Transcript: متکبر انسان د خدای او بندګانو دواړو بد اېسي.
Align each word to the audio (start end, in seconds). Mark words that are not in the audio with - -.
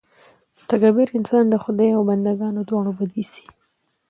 متکبر 0.61 1.07
انسان 1.17 1.43
د 1.49 1.55
خدای 1.63 1.89
او 1.97 2.01
بندګانو 2.09 2.61
دواړو 2.69 2.91
بد 2.99 3.11
اېسي. 3.19 3.45